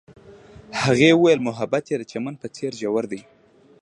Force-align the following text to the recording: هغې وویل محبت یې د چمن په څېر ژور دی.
هغې 0.81 1.09
وویل 1.13 1.39
محبت 1.47 1.83
یې 1.91 1.95
د 1.99 2.03
چمن 2.11 2.33
په 2.41 2.47
څېر 2.55 2.71
ژور 2.81 3.03
دی. 3.11 3.21